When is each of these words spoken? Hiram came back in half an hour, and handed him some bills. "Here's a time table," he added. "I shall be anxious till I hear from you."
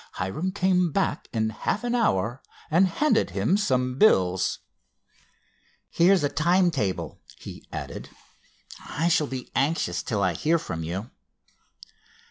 Hiram 0.13 0.51
came 0.51 0.91
back 0.91 1.27
in 1.31 1.51
half 1.51 1.83
an 1.83 1.93
hour, 1.93 2.41
and 2.71 2.87
handed 2.87 3.29
him 3.29 3.55
some 3.55 3.99
bills. 3.99 4.57
"Here's 5.91 6.23
a 6.23 6.27
time 6.29 6.71
table," 6.71 7.21
he 7.37 7.67
added. 7.71 8.09
"I 8.83 9.09
shall 9.09 9.27
be 9.27 9.51
anxious 9.55 10.01
till 10.01 10.23
I 10.23 10.33
hear 10.33 10.57
from 10.57 10.81
you." 10.83 11.11